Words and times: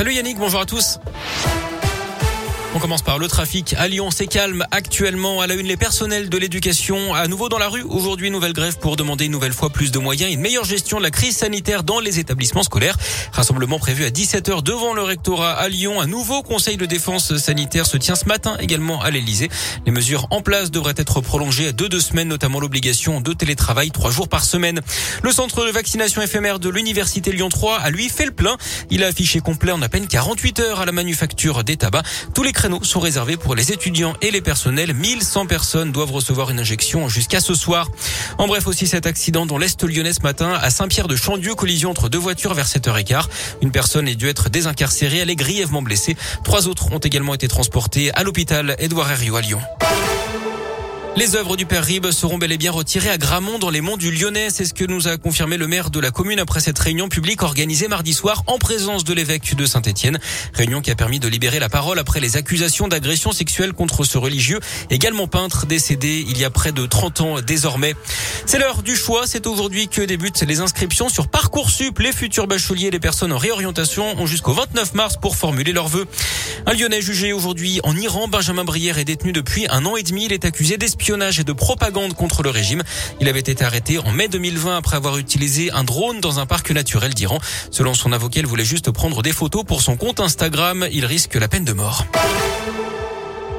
Salut 0.00 0.14
Yannick, 0.14 0.38
bonjour 0.38 0.60
à 0.60 0.64
tous. 0.64 1.00
On 2.78 2.80
commence 2.80 3.02
par 3.02 3.18
le 3.18 3.26
trafic. 3.26 3.74
À 3.76 3.88
Lyon, 3.88 4.12
c'est 4.12 4.28
calme 4.28 4.64
actuellement. 4.70 5.40
À 5.40 5.48
la 5.48 5.54
une, 5.54 5.66
les 5.66 5.76
personnels 5.76 6.28
de 6.28 6.38
l'éducation 6.38 7.12
à 7.12 7.26
nouveau 7.26 7.48
dans 7.48 7.58
la 7.58 7.68
rue. 7.68 7.82
Aujourd'hui, 7.82 8.30
nouvelle 8.30 8.52
grève 8.52 8.78
pour 8.78 8.94
demander 8.94 9.24
une 9.24 9.32
nouvelle 9.32 9.52
fois 9.52 9.70
plus 9.70 9.90
de 9.90 9.98
moyens 9.98 10.30
et 10.30 10.34
une 10.34 10.40
meilleure 10.40 10.64
gestion 10.64 10.98
de 10.98 11.02
la 11.02 11.10
crise 11.10 11.36
sanitaire 11.36 11.82
dans 11.82 11.98
les 11.98 12.20
établissements 12.20 12.62
scolaires. 12.62 12.96
Rassemblement 13.32 13.80
prévu 13.80 14.04
à 14.04 14.10
17h 14.10 14.62
devant 14.62 14.94
le 14.94 15.02
rectorat 15.02 15.54
à 15.54 15.68
Lyon. 15.68 16.00
Un 16.00 16.06
nouveau 16.06 16.44
conseil 16.44 16.76
de 16.76 16.86
défense 16.86 17.36
sanitaire 17.38 17.84
se 17.84 17.96
tient 17.96 18.14
ce 18.14 18.26
matin 18.26 18.56
également 18.60 19.02
à 19.02 19.10
l'Elysée. 19.10 19.48
Les 19.84 19.90
mesures 19.90 20.28
en 20.30 20.40
place 20.40 20.70
devraient 20.70 20.94
être 20.96 21.20
prolongées 21.20 21.66
à 21.66 21.72
deux, 21.72 21.88
deux 21.88 21.98
semaines, 21.98 22.28
notamment 22.28 22.60
l'obligation 22.60 23.20
de 23.20 23.32
télétravail 23.32 23.90
trois 23.90 24.12
jours 24.12 24.28
par 24.28 24.44
semaine. 24.44 24.82
Le 25.24 25.32
centre 25.32 25.66
de 25.66 25.72
vaccination 25.72 26.22
éphémère 26.22 26.60
de 26.60 26.68
l'université 26.68 27.32
Lyon 27.32 27.48
3 27.48 27.80
a 27.80 27.90
lui 27.90 28.08
fait 28.08 28.26
le 28.26 28.30
plein. 28.30 28.56
Il 28.88 29.02
a 29.02 29.08
affiché 29.08 29.40
complet 29.40 29.72
en 29.72 29.82
à 29.82 29.88
peine 29.88 30.06
48 30.06 30.60
heures 30.60 30.80
à 30.82 30.86
la 30.86 30.92
manufacture 30.92 31.64
des 31.64 31.76
tabacs. 31.76 32.06
Tous 32.34 32.44
les 32.44 32.52
sont 32.82 33.00
réservés 33.00 33.36
pour 33.36 33.54
les 33.54 33.72
étudiants 33.72 34.14
et 34.22 34.30
les 34.30 34.40
personnels. 34.40 34.94
1100 34.94 35.46
personnes 35.46 35.92
doivent 35.92 36.12
recevoir 36.12 36.50
une 36.50 36.60
injection 36.60 37.08
jusqu'à 37.08 37.40
ce 37.40 37.54
soir. 37.54 37.88
En 38.38 38.46
bref, 38.46 38.66
aussi 38.66 38.86
cet 38.86 39.06
accident 39.06 39.46
dans 39.46 39.58
l'Est 39.58 39.82
lyonnais 39.84 40.12
ce 40.12 40.22
matin 40.22 40.52
à 40.60 40.70
Saint-Pierre 40.70 41.08
de 41.08 41.16
Chandieu, 41.16 41.54
collision 41.54 41.90
entre 41.90 42.08
deux 42.08 42.18
voitures 42.18 42.54
vers 42.54 42.66
7h15. 42.66 43.24
Une 43.62 43.70
personne 43.70 44.08
est 44.08 44.14
dû 44.14 44.28
être 44.28 44.50
désincarcérée, 44.50 45.18
elle 45.18 45.30
est 45.30 45.36
grièvement 45.36 45.82
blessée. 45.82 46.16
Trois 46.44 46.68
autres 46.68 46.92
ont 46.92 46.98
également 46.98 47.34
été 47.34 47.48
transportés 47.48 48.12
à 48.14 48.22
l'hôpital 48.22 48.76
Édouard 48.78 49.10
Herriot 49.10 49.36
à 49.36 49.40
Lyon. 49.40 49.60
Les 51.18 51.34
œuvres 51.34 51.56
du 51.56 51.66
Père 51.66 51.82
Rib 51.82 52.08
seront 52.12 52.38
bel 52.38 52.52
et 52.52 52.58
bien 52.58 52.70
retirées 52.70 53.10
à 53.10 53.18
Gramont 53.18 53.58
dans 53.58 53.70
les 53.70 53.80
monts 53.80 53.96
du 53.96 54.12
Lyonnais. 54.12 54.50
C'est 54.50 54.64
ce 54.64 54.72
que 54.72 54.84
nous 54.84 55.08
a 55.08 55.16
confirmé 55.16 55.56
le 55.56 55.66
maire 55.66 55.90
de 55.90 55.98
la 55.98 56.12
commune 56.12 56.38
après 56.38 56.60
cette 56.60 56.78
réunion 56.78 57.08
publique 57.08 57.42
organisée 57.42 57.88
mardi 57.88 58.14
soir 58.14 58.44
en 58.46 58.58
présence 58.58 59.02
de 59.02 59.12
l'évêque 59.14 59.56
de 59.56 59.66
Saint-Étienne. 59.66 60.20
Réunion 60.54 60.80
qui 60.80 60.92
a 60.92 60.94
permis 60.94 61.18
de 61.18 61.26
libérer 61.26 61.58
la 61.58 61.68
parole 61.68 61.98
après 61.98 62.20
les 62.20 62.36
accusations 62.36 62.86
d'agression 62.86 63.32
sexuelle 63.32 63.72
contre 63.72 64.04
ce 64.04 64.16
religieux, 64.16 64.60
également 64.90 65.26
peintre 65.26 65.66
décédé 65.66 66.24
il 66.28 66.38
y 66.38 66.44
a 66.44 66.50
près 66.50 66.70
de 66.70 66.86
30 66.86 67.20
ans 67.20 67.40
désormais. 67.40 67.96
C'est 68.46 68.60
l'heure 68.60 68.84
du 68.84 68.94
choix. 68.94 69.26
C'est 69.26 69.48
aujourd'hui 69.48 69.88
que 69.88 70.02
débutent 70.02 70.42
les 70.42 70.60
inscriptions 70.60 71.08
sur 71.08 71.26
Parcoursup. 71.26 71.98
Les 71.98 72.12
futurs 72.12 72.46
bacheliers 72.46 72.86
et 72.86 72.90
les 72.92 73.00
personnes 73.00 73.32
en 73.32 73.38
réorientation 73.38 74.04
ont 74.20 74.26
jusqu'au 74.26 74.52
29 74.52 74.94
mars 74.94 75.16
pour 75.20 75.34
formuler 75.34 75.72
leurs 75.72 75.88
vœux. 75.88 76.06
Un 76.66 76.74
Lyonnais 76.74 77.02
jugé 77.02 77.32
aujourd'hui 77.32 77.80
en 77.82 77.96
Iran, 77.96 78.28
Benjamin 78.28 78.64
Brière 78.64 78.98
est 78.98 79.04
détenu 79.04 79.32
depuis 79.32 79.66
un 79.68 79.84
an 79.84 79.96
et 79.96 80.04
demi. 80.04 80.26
Il 80.26 80.32
est 80.32 80.44
accusé 80.44 80.76
d'espionnage 80.76 81.07
et 81.08 81.44
de 81.44 81.52
propagande 81.54 82.12
contre 82.12 82.42
le 82.42 82.50
régime. 82.50 82.82
Il 83.18 83.30
avait 83.30 83.40
été 83.40 83.64
arrêté 83.64 83.98
en 83.98 84.12
mai 84.12 84.28
2020 84.28 84.76
après 84.76 84.96
avoir 84.96 85.16
utilisé 85.16 85.70
un 85.72 85.82
drone 85.82 86.20
dans 86.20 86.38
un 86.38 86.44
parc 86.44 86.70
naturel 86.70 87.14
d'Iran. 87.14 87.38
Selon 87.70 87.94
son 87.94 88.12
avocat, 88.12 88.40
il 88.40 88.46
voulait 88.46 88.64
juste 88.64 88.90
prendre 88.90 89.22
des 89.22 89.32
photos 89.32 89.64
pour 89.64 89.80
son 89.80 89.96
compte 89.96 90.20
Instagram. 90.20 90.86
Il 90.92 91.06
risque 91.06 91.34
la 91.36 91.48
peine 91.48 91.64
de 91.64 91.72
mort. 91.72 92.04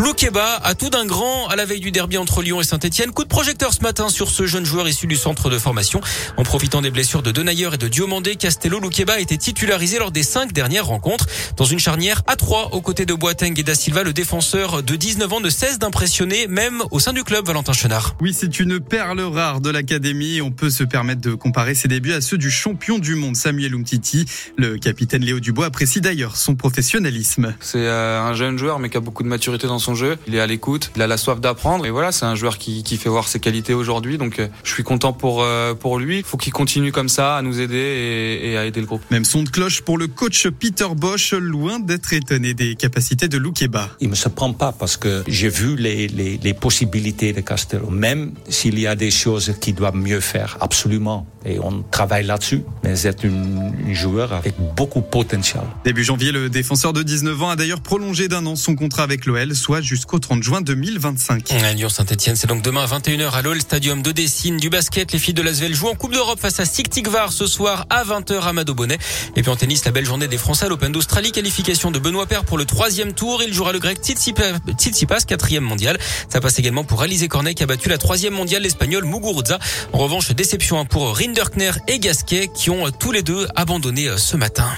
Loukeba 0.00 0.58
a 0.64 0.74
tout 0.74 0.88
d'un 0.88 1.04
grand 1.04 1.48
à 1.48 1.56
la 1.56 1.66
veille 1.66 1.80
du 1.80 1.92
derby 1.92 2.16
entre 2.16 2.40
Lyon 2.40 2.62
et 2.62 2.64
Saint-Etienne. 2.64 3.10
Coup 3.10 3.22
de 3.22 3.28
projecteur 3.28 3.74
ce 3.74 3.82
matin 3.82 4.08
sur 4.08 4.30
ce 4.30 4.46
jeune 4.46 4.64
joueur 4.64 4.88
issu 4.88 5.06
du 5.06 5.14
centre 5.14 5.50
de 5.50 5.58
formation. 5.58 6.00
En 6.38 6.42
profitant 6.42 6.80
des 6.80 6.90
blessures 6.90 7.22
de 7.22 7.30
Denayer 7.30 7.68
et 7.74 7.76
de 7.76 7.86
Diomandé, 7.86 8.36
Castello 8.36 8.80
Loukeba 8.80 9.12
a 9.12 9.18
été 9.18 9.36
titularisé 9.36 9.98
lors 9.98 10.10
des 10.10 10.22
cinq 10.22 10.54
dernières 10.54 10.86
rencontres. 10.86 11.26
Dans 11.58 11.66
une 11.66 11.78
charnière 11.78 12.22
à 12.26 12.36
3 12.36 12.70
aux 12.72 12.80
côtés 12.80 13.04
de 13.04 13.12
Boateng 13.12 13.52
et 13.58 13.62
Da 13.62 13.74
Silva, 13.74 14.02
le 14.02 14.14
défenseur 14.14 14.82
de 14.82 14.96
19 14.96 15.30
ans 15.34 15.40
ne 15.40 15.50
cesse 15.50 15.78
d'impressionner, 15.78 16.46
même 16.46 16.82
au 16.90 16.98
sein 16.98 17.12
du 17.12 17.22
club, 17.22 17.46
Valentin 17.46 17.74
Chenard. 17.74 18.16
Oui, 18.22 18.32
c'est 18.32 18.58
une 18.58 18.80
perle 18.80 19.20
rare 19.20 19.60
de 19.60 19.68
l'académie. 19.68 20.40
On 20.40 20.50
peut 20.50 20.70
se 20.70 20.82
permettre 20.82 21.20
de 21.20 21.34
comparer 21.34 21.74
ses 21.74 21.88
débuts 21.88 22.14
à 22.14 22.22
ceux 22.22 22.38
du 22.38 22.50
champion 22.50 22.98
du 22.98 23.16
monde, 23.16 23.36
Samuel 23.36 23.74
Umtiti. 23.74 24.24
Le 24.56 24.78
capitaine 24.78 25.26
Léo 25.26 25.40
Dubois 25.40 25.66
apprécie 25.66 26.00
d'ailleurs 26.00 26.38
son 26.38 26.54
professionnalisme. 26.54 27.54
C'est 27.60 27.86
euh, 27.86 28.22
un 28.22 28.32
jeune 28.32 28.56
joueur, 28.56 28.78
mais 28.78 28.88
qui 28.88 28.96
a 28.96 29.00
beaucoup 29.00 29.24
de 29.24 29.28
maturité 29.28 29.66
dans 29.66 29.78
son 29.78 29.89
jeu. 29.94 30.16
Il 30.26 30.34
est 30.34 30.40
à 30.40 30.46
l'écoute, 30.46 30.90
il 30.96 31.02
a 31.02 31.06
la 31.06 31.16
soif 31.16 31.40
d'apprendre 31.40 31.86
et 31.86 31.90
voilà, 31.90 32.12
c'est 32.12 32.26
un 32.26 32.34
joueur 32.34 32.58
qui, 32.58 32.82
qui, 32.82 32.96
fait 32.96 33.08
voir 33.08 33.28
ses 33.28 33.40
qualités 33.40 33.74
aujourd'hui. 33.74 34.18
Donc 34.18 34.38
euh, 34.38 34.48
je 34.64 34.72
suis 34.72 34.82
content 34.82 35.12
pour 35.12 35.42
euh, 35.42 35.74
pour 35.74 35.98
lui. 35.98 36.18
Il 36.18 36.24
faut 36.24 36.36
qu'il 36.36 36.52
continue 36.52 36.92
comme 36.92 37.08
ça 37.08 37.36
à 37.36 37.42
nous 37.42 37.60
aider 37.60 37.76
et, 37.76 38.52
et, 38.52 38.58
à 38.58 38.66
aider 38.66 38.80
le 38.80 38.86
groupe. 38.86 39.02
Même 39.10 39.24
son 39.24 39.42
de 39.42 39.48
cloche 39.48 39.82
pour 39.82 39.98
le 39.98 40.06
coach 40.06 40.48
Peter 40.48 40.88
Bosch, 40.96 41.32
loin 41.32 41.78
d'être 41.78 42.12
étonné 42.12 42.54
des 42.54 42.74
capacités 42.74 43.28
de 43.28 43.38
Loukeba. 43.38 43.90
Il 44.00 44.08
me 44.08 44.14
surprend 44.14 44.52
pas 44.52 44.72
parce 44.72 44.96
que 44.96 45.22
j'ai 45.26 45.48
vu 45.48 45.76
les, 45.76 46.08
les, 46.08 46.38
les 46.42 46.54
possibilités 46.54 47.32
de 47.32 47.40
Castello, 47.40 47.90
même 47.90 48.32
s'il 48.48 48.78
y 48.78 48.86
a 48.86 48.94
des 48.94 49.10
choses 49.10 49.54
qu'il 49.60 49.74
doit 49.74 49.92
mieux 49.92 50.20
faire, 50.20 50.58
absolument. 50.60 51.26
Et 51.44 51.58
on 51.58 51.82
travaille 51.82 52.26
là-dessus. 52.26 52.62
Mais 52.84 52.96
c'est 52.96 53.24
une, 53.24 53.72
une 53.86 53.94
joueur 53.94 54.32
avec 54.32 54.54
beaucoup 54.76 55.00
de 55.00 55.06
potentiel. 55.06 55.62
Début 55.84 56.04
janvier, 56.04 56.32
le 56.32 56.50
défenseur 56.50 56.92
de 56.92 57.02
19 57.02 57.42
ans 57.42 57.50
a 57.50 57.56
d'ailleurs 57.56 57.80
prolongé 57.80 58.28
d'un 58.28 58.44
an 58.46 58.56
son 58.56 58.74
contrat 58.74 59.02
avec 59.02 59.26
l'OL, 59.26 59.54
soit 59.54 59.79
jusqu'au 59.82 60.18
30 60.18 60.42
juin 60.42 60.60
2025. 60.60 61.52
À 61.52 61.72
Lyon-Saint-Etienne, 61.72 62.36
c'est 62.36 62.46
donc 62.46 62.62
demain 62.62 62.82
à 62.82 62.86
21h 62.86 63.30
à 63.32 63.42
l'OL 63.42 63.60
Stadium 63.60 64.02
de 64.02 64.12
Dessine. 64.12 64.56
Du 64.56 64.70
basket, 64.70 65.12
les 65.12 65.18
filles 65.18 65.34
de 65.34 65.42
l'Asvel 65.42 65.74
jouent 65.74 65.88
en 65.88 65.94
Coupe 65.94 66.12
d'Europe 66.12 66.40
face 66.40 66.60
à 66.60 66.64
Siktikvar 66.64 67.32
ce 67.32 67.46
soir 67.46 67.86
à 67.90 68.04
20h 68.04 68.40
à 68.40 68.52
Mado 68.52 68.74
Bonnet. 68.74 68.98
Et 69.36 69.42
puis 69.42 69.50
en 69.50 69.56
tennis, 69.56 69.84
la 69.84 69.92
belle 69.92 70.04
journée 70.04 70.28
des 70.28 70.38
Français 70.38 70.66
à 70.66 70.68
l'Open 70.68 70.92
d'Australie. 70.92 71.32
Qualification 71.32 71.90
de 71.90 71.98
Benoît 71.98 72.26
Paire 72.26 72.44
pour 72.44 72.58
le 72.58 72.64
troisième 72.64 73.12
tour. 73.12 73.42
Il 73.42 73.52
jouera 73.52 73.72
le 73.72 73.78
grec 73.78 73.98
Tsitsipas, 74.02 75.20
quatrième 75.26 75.64
mondial. 75.64 75.98
Ça 76.28 76.40
passe 76.40 76.58
également 76.58 76.84
pour 76.84 77.02
Alizé 77.02 77.28
Cornet 77.28 77.54
qui 77.54 77.62
a 77.62 77.66
battu 77.66 77.88
la 77.88 77.98
troisième 77.98 78.34
mondiale, 78.34 78.62
l'espagnol 78.62 79.04
Muguruza. 79.04 79.58
En 79.92 79.98
revanche, 79.98 80.30
déception 80.32 80.84
pour 80.84 81.16
Rinderkner 81.16 81.72
et 81.88 81.98
Gasquet 81.98 82.48
qui 82.54 82.70
ont 82.70 82.90
tous 82.90 83.12
les 83.12 83.22
deux 83.22 83.46
abandonné 83.56 84.10
ce 84.16 84.36
matin. 84.36 84.68